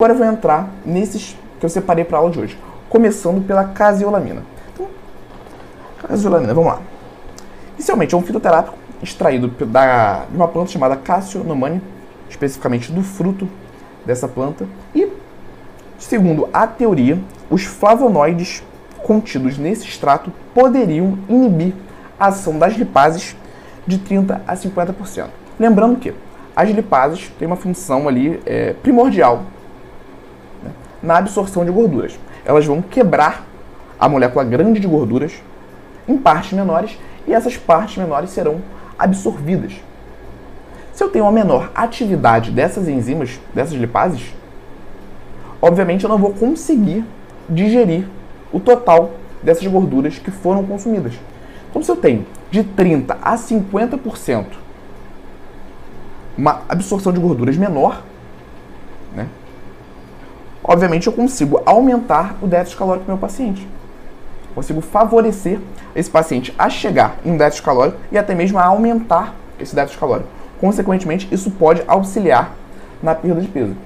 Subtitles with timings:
[0.00, 4.42] Agora eu vou entrar nesses que eu separei para aula de hoje, começando pela caseolamina.
[4.72, 4.86] Então,
[6.06, 6.80] caseolamina, vamos lá.
[7.74, 11.82] Inicialmente é um fitoterápico extraído da, de uma planta chamada Cassionomane,
[12.28, 13.48] especificamente do fruto
[14.04, 14.66] dessa planta.
[14.94, 15.08] E,
[15.98, 17.18] segundo a teoria,
[17.50, 18.62] os flavonoides
[19.08, 21.72] contidos nesse extrato poderiam inibir
[22.20, 23.34] a ação das lipases
[23.86, 25.28] de 30 a 50%.
[25.58, 26.12] Lembrando que
[26.54, 29.44] as lipases têm uma função ali é, primordial
[31.02, 32.20] na absorção de gorduras.
[32.44, 33.46] Elas vão quebrar
[33.98, 35.32] a molécula grande de gorduras
[36.06, 38.60] em partes menores e essas partes menores serão
[38.98, 39.72] absorvidas.
[40.92, 44.34] Se eu tenho uma menor atividade dessas enzimas, dessas lipases,
[45.62, 47.04] obviamente eu não vou conseguir
[47.48, 48.04] digerir
[48.52, 49.12] o total
[49.42, 51.14] dessas gorduras que foram consumidas.
[51.70, 54.46] Então, se eu tenho de 30 a 50%
[56.36, 58.02] uma absorção de gorduras menor,
[59.14, 59.26] né,
[60.62, 63.66] obviamente eu consigo aumentar o déficit calórico do meu paciente.
[64.54, 65.60] Consigo favorecer
[65.94, 69.98] esse paciente a chegar em um déficit calórico e até mesmo a aumentar esse déficit
[69.98, 70.28] calórico.
[70.60, 72.52] Consequentemente, isso pode auxiliar
[73.02, 73.76] na perda de peso,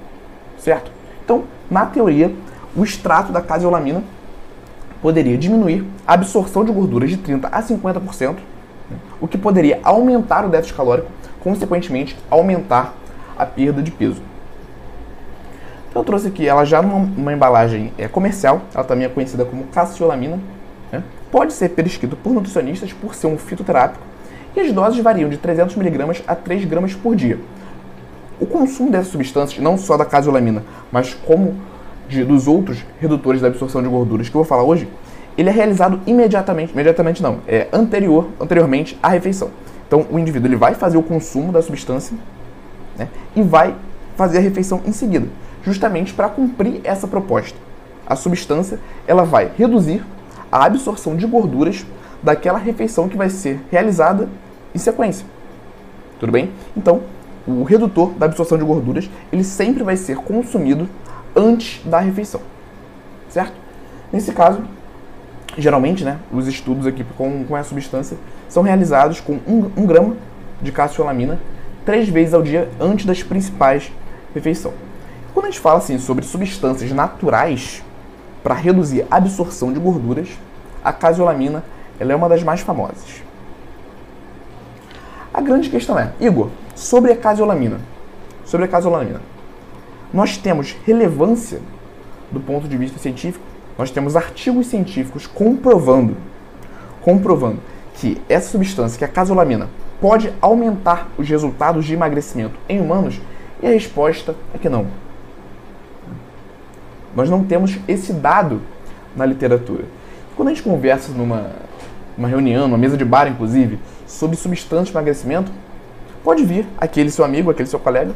[0.57, 0.91] certo?
[1.23, 2.33] Então, na teoria,
[2.75, 4.03] o extrato da caseolamina
[5.03, 8.37] poderia diminuir a absorção de gorduras de 30 a 50%,
[9.19, 12.93] o que poderia aumentar o déficit calórico, consequentemente aumentar
[13.37, 14.21] a perda de peso.
[15.89, 19.65] Então eu trouxe aqui ela já numa embalagem é, comercial, ela também é conhecida como
[19.65, 20.39] cassiolamina.
[20.89, 21.03] Né?
[21.29, 24.05] Pode ser prescrito por nutricionistas por ser um fitoterápico
[24.55, 27.37] e as doses variam de 300mg a 3 gramas por dia.
[28.39, 31.55] O consumo dessas substâncias, não só da caseolamina, mas como
[32.07, 34.87] de, dos outros redutores da absorção de gorduras que eu vou falar hoje,
[35.37, 39.49] ele é realizado imediatamente, imediatamente não, é anterior, anteriormente à refeição.
[39.87, 42.15] Então o indivíduo ele vai fazer o consumo da substância
[42.97, 43.75] né, e vai
[44.15, 45.27] fazer a refeição em seguida
[45.63, 47.57] justamente para cumprir essa proposta.
[48.05, 50.03] A substância ela vai reduzir
[50.51, 51.85] a absorção de gorduras
[52.21, 54.29] daquela refeição que vai ser realizada
[54.75, 55.25] em sequência.
[56.19, 56.51] Tudo bem?
[56.75, 57.01] Então,
[57.47, 60.87] o redutor da absorção de gorduras, ele sempre vai ser consumido
[61.35, 62.41] antes da refeição.
[63.29, 63.53] Certo?
[64.11, 64.61] Nesse caso,
[65.57, 68.17] geralmente, né, os estudos aqui com, com essa substância
[68.47, 70.15] são realizados com um, um grama
[70.61, 71.39] de cassiolamina
[71.85, 73.91] três vezes ao dia antes das principais
[74.33, 74.75] refeições.
[75.33, 77.83] Quando a gente fala assim sobre substâncias naturais
[78.43, 80.29] para reduzir a absorção de gorduras,
[80.83, 81.63] a caseolamina
[81.99, 83.23] ela é uma das mais famosas.
[85.33, 87.79] A grande questão é, Igor, sobre a caseolamina,
[88.45, 89.21] sobre a caseolamina,
[90.13, 91.59] nós temos relevância
[92.31, 93.43] do ponto de vista científico,
[93.77, 96.15] nós temos artigos científicos comprovando,
[97.01, 97.59] comprovando
[97.95, 99.69] que essa substância, que é a caseolamina,
[99.99, 103.19] pode aumentar os resultados de emagrecimento em humanos?
[103.61, 104.87] E a resposta é que não.
[107.15, 108.61] Nós não temos esse dado
[109.15, 109.85] na literatura.
[110.35, 111.51] Quando a gente conversa numa
[112.17, 115.51] uma reunião, numa mesa de bar, inclusive, sobre substâncias de emagrecimento,
[116.23, 118.11] pode vir aquele seu amigo, aquele seu colega,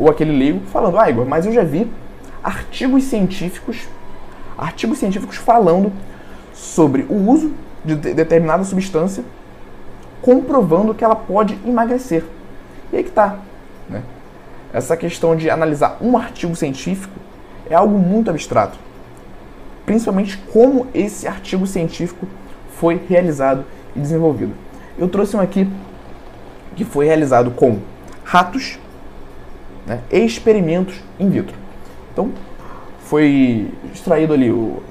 [0.00, 1.86] ou aquele leigo, falando, ah, Igor, mas eu já vi
[2.42, 3.86] artigos científicos,
[4.56, 5.92] artigos científicos falando
[6.54, 7.52] sobre o uso
[7.84, 9.22] de determinada substância,
[10.22, 12.24] comprovando que ela pode emagrecer.
[12.90, 13.38] E aí que tá,
[13.88, 14.02] né?
[14.72, 17.14] Essa questão de analisar um artigo científico
[17.68, 18.78] é algo muito abstrato.
[19.84, 22.26] Principalmente como esse artigo científico
[22.70, 24.54] foi realizado e desenvolvido.
[24.96, 25.68] Eu trouxe um aqui
[26.74, 27.78] que foi realizado com
[28.24, 28.78] ratos
[29.86, 31.54] né, experimentos in vitro.
[32.12, 32.30] Então,
[33.00, 34.82] foi extraído ali o.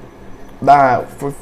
[0.60, 1.32] Da, foi,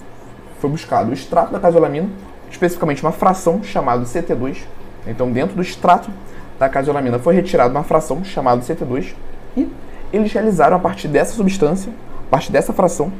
[0.60, 2.08] foi buscado o extrato da caseolamina,
[2.50, 4.58] especificamente uma fração chamada CT2.
[5.06, 6.10] Então, dentro do extrato
[6.58, 9.14] da caseolamina foi retirada uma fração chamada CT2
[9.56, 9.68] e
[10.12, 11.92] eles realizaram a partir dessa substância,
[12.26, 13.12] a partir dessa fração,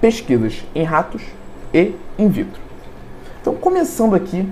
[0.00, 1.22] pesquisas em ratos
[1.74, 2.60] e in vitro.
[3.40, 4.48] Então, começando aqui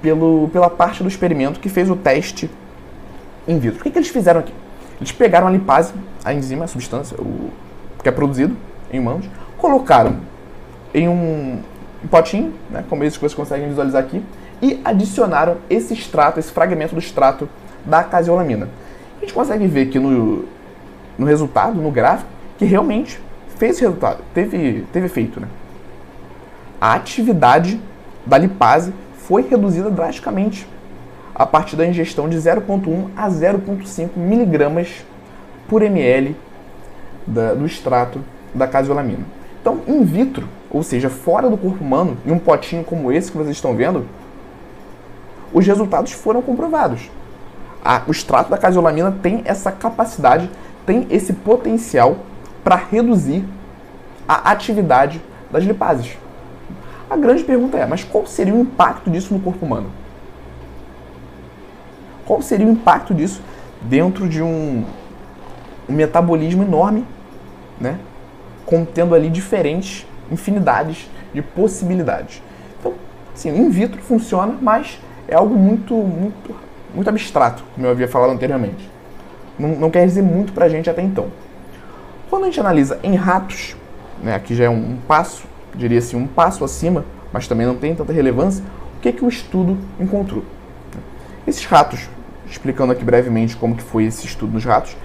[0.00, 2.50] pelo, pela parte do experimento que fez o teste
[3.46, 3.80] in vitro.
[3.80, 4.52] O que, que eles fizeram aqui?
[4.98, 5.92] Eles pegaram a lipase,
[6.24, 7.50] a enzima, a substância, o,
[8.02, 8.56] que é produzido
[8.92, 9.26] em humanos,
[9.58, 10.16] colocaram
[10.94, 11.60] em um,
[12.10, 14.22] potinho, né, como esses que vocês conseguem visualizar aqui,
[14.60, 17.48] e adicionaram esse extrato, esse fragmento do extrato
[17.84, 18.68] da caseolamina.
[19.18, 20.44] A gente consegue ver que no,
[21.18, 23.20] no resultado, no gráfico, que realmente
[23.56, 25.40] fez resultado, teve, teve efeito.
[25.40, 25.48] Né?
[26.80, 27.80] A atividade
[28.26, 30.66] da lipase foi reduzida drasticamente
[31.34, 35.04] a partir da ingestão de 0,1 a 0,5 miligramas
[35.68, 36.36] por ml
[37.26, 38.20] da, do extrato
[38.54, 39.24] da caseolamina.
[39.60, 43.38] Então, in vitro, ou seja, fora do corpo humano, em um potinho como esse que
[43.38, 44.06] vocês estão vendo,
[45.52, 47.10] os resultados foram comprovados.
[48.06, 50.50] o extrato da casiolamina tem essa capacidade,
[50.84, 52.16] tem esse potencial
[52.64, 53.44] para reduzir
[54.26, 55.20] a atividade
[55.50, 56.16] das lipases.
[57.08, 59.90] A grande pergunta é, mas qual seria o impacto disso no corpo humano?
[62.26, 63.42] Qual seria o impacto disso
[63.82, 64.84] dentro de um,
[65.88, 67.04] um metabolismo enorme,
[67.80, 67.98] né?
[68.64, 72.42] contendo ali diferentes infinidades de possibilidades.
[72.80, 72.94] Então,
[73.34, 74.98] sim, in vitro funciona, mas
[75.28, 76.54] é algo muito, muito,
[76.94, 78.90] muito abstrato, como eu havia falado anteriormente.
[79.58, 81.26] Não, não quer dizer muito para a gente até então.
[82.30, 83.76] Quando a gente analisa em ratos,
[84.22, 87.76] né, aqui já é um, um passo, diria assim, um passo acima, mas também não
[87.76, 88.64] tem tanta relevância,
[88.96, 90.44] o que, que o estudo encontrou?
[91.46, 92.08] Esses ratos,
[92.48, 94.96] explicando aqui brevemente como que foi esse estudo nos ratos,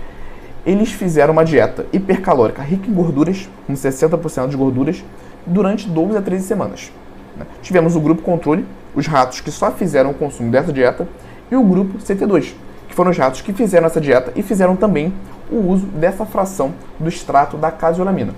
[0.63, 5.04] eles fizeram uma dieta hipercalórica rica em gorduras, com 60% de gorduras,
[5.45, 6.92] durante 12 a 13 semanas.
[7.36, 7.45] Né?
[7.62, 11.07] Tivemos o grupo controle, os ratos que só fizeram o consumo dessa dieta,
[11.50, 12.54] e o grupo CT2,
[12.88, 15.13] que foram os ratos que fizeram essa dieta e fizeram também
[15.50, 18.33] o uso dessa fração do extrato da casiolamina.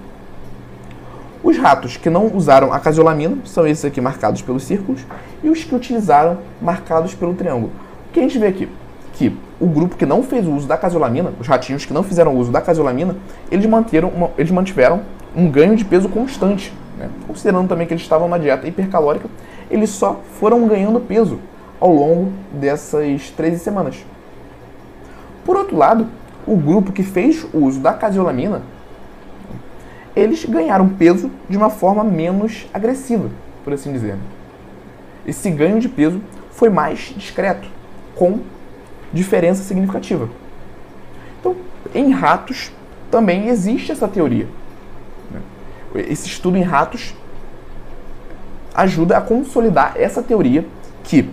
[1.43, 5.01] Os ratos que não usaram a casiolamina são esses aqui marcados pelos círculos,
[5.43, 7.71] e os que utilizaram marcados pelo triângulo.
[8.11, 8.67] Que a gente vê aqui?
[9.13, 12.35] Que o grupo que não fez o uso da casiolamina, os ratinhos que não fizeram
[12.35, 13.15] uso da casiolamina,
[13.51, 15.01] eles, manteram uma, eles mantiveram
[15.35, 16.73] um ganho de peso constante.
[16.97, 17.09] Né?
[17.27, 19.27] Considerando também que eles estavam numa dieta hipercalórica,
[19.69, 21.39] eles só foram ganhando peso
[21.79, 24.05] ao longo dessas 13 semanas.
[25.45, 26.07] Por outro lado,
[26.45, 28.61] o grupo que fez o uso da casiolamina,
[30.15, 33.29] eles ganharam peso de uma forma menos agressiva,
[33.63, 34.17] por assim dizer.
[35.25, 36.21] Esse ganho de peso
[36.51, 37.67] foi mais discreto,
[38.15, 38.39] com
[39.13, 40.29] diferença significativa.
[41.39, 41.55] Então,
[41.93, 42.71] em ratos
[43.09, 44.47] também existe essa teoria.
[45.31, 45.41] Né?
[46.07, 47.15] Esse estudo em ratos
[48.73, 50.65] ajuda a consolidar essa teoria
[51.03, 51.27] que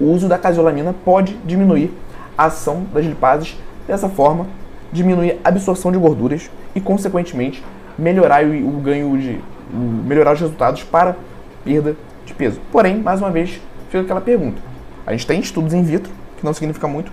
[0.00, 1.92] o uso da casiolamina pode diminuir
[2.36, 3.56] a ação das lipases,
[3.86, 4.46] dessa forma
[4.92, 7.62] diminuir a absorção de gorduras e, consequentemente,
[7.98, 9.40] melhorar o, ganho de
[9.72, 11.16] melhorar os resultados para
[11.64, 12.60] perda de peso.
[12.70, 14.62] Porém, mais uma vez, fica aquela pergunta.
[15.06, 17.12] A gente tem estudos in vitro que não significa muito,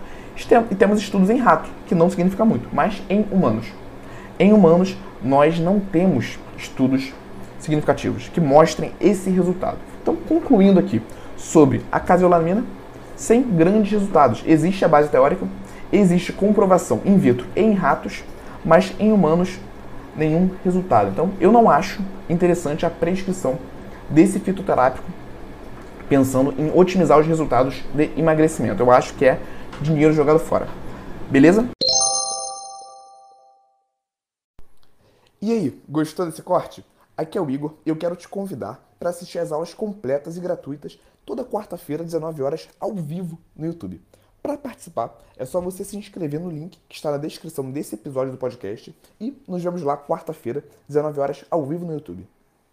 [0.72, 3.68] e temos estudos em rato, que não significa muito, mas em humanos.
[4.40, 7.14] Em humanos, nós não temos estudos
[7.60, 9.78] significativos que mostrem esse resultado.
[10.02, 11.02] Então, concluindo aqui
[11.38, 12.64] sobre a caseolamina,
[13.16, 14.44] sem grandes resultados.
[14.48, 15.46] Existe a base teórica,
[15.94, 18.24] existe comprovação in vitro em ratos,
[18.66, 19.60] mas em humanos
[20.16, 21.10] nenhum resultado.
[21.10, 23.60] Então, eu não acho interessante a prescrição
[24.10, 25.06] desse fitoterápico
[26.12, 28.84] pensando em otimizar os resultados de emagrecimento.
[28.84, 29.42] Eu acho que é
[29.82, 30.68] dinheiro jogado fora.
[31.30, 31.70] Beleza?
[35.42, 36.86] E aí, gostou desse corte?
[37.16, 40.42] Aqui é o Igor e eu quero te convidar para assistir às aulas completas e
[40.42, 44.02] gratuitas toda quarta-feira, 19 horas, ao vivo no YouTube.
[44.44, 48.34] Para participar, é só você se inscrever no link que está na descrição desse episódio
[48.34, 52.28] do podcast e nos vemos lá quarta-feira, 19 horas, ao vivo no YouTube.